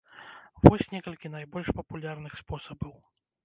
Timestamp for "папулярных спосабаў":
1.77-2.93